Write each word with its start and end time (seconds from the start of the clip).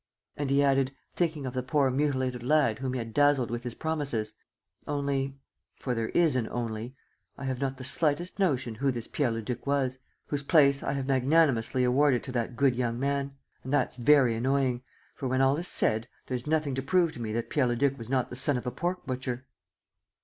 And 0.35 0.49
he 0.49 0.63
added, 0.63 0.95
thinking 1.13 1.45
of 1.45 1.53
the 1.53 1.61
poor 1.61 1.91
mutilated 1.91 2.41
lad 2.41 2.79
whom 2.79 2.93
he 2.93 2.97
had 2.97 3.13
dazzled 3.13 3.51
with 3.51 3.63
his 3.63 3.75
promises, 3.75 4.33
"Only 4.87 5.35
for 5.75 5.93
there 5.93 6.09
is 6.15 6.35
an 6.35 6.49
'only' 6.49 6.95
I 7.37 7.43
have 7.45 7.59
not 7.61 7.77
the 7.77 7.83
slightest 7.83 8.39
notion 8.39 8.73
who 8.73 8.89
this 8.91 9.05
Pierre 9.07 9.29
Leduc 9.29 9.67
was, 9.67 9.99
whose 10.25 10.41
place 10.41 10.81
I 10.81 10.93
have 10.93 11.05
magnanimously 11.05 11.83
awarded 11.83 12.23
to 12.23 12.31
that 12.31 12.55
good 12.57 12.75
young 12.75 12.99
man. 12.99 13.37
And 13.63 13.71
that's 13.71 13.95
very 13.95 14.35
annoying.... 14.35 14.81
For 15.13 15.27
when 15.27 15.39
all 15.39 15.55
is 15.57 15.67
said, 15.67 16.07
there's 16.25 16.47
nothing 16.47 16.73
to 16.73 16.81
prove 16.81 17.11
to 17.11 17.21
me 17.21 17.31
that 17.33 17.51
Pierre 17.51 17.67
Leduc 17.67 17.99
was 17.99 18.09
not 18.09 18.31
the 18.31 18.35
son 18.35 18.57
of 18.57 18.65
a 18.65 18.71
pork 18.71 19.05
butcher! 19.05 19.45